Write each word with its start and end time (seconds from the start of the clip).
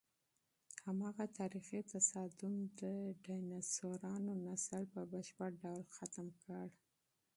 هماغه 0.85 1.25
تاریخي 1.39 1.81
تصادم 1.93 2.55
د 2.81 2.83
ډیناسورانو 3.25 4.33
نسل 4.47 4.83
په 4.93 5.01
بشپړ 5.11 5.49
ډول 5.63 5.83
ختم 5.97 6.27
کړ. 6.43 6.67